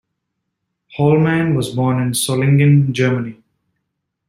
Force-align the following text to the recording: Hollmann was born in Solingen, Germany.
Hollmann 0.97 1.53
was 1.53 1.75
born 1.75 2.01
in 2.01 2.13
Solingen, 2.13 2.91
Germany. 2.91 3.43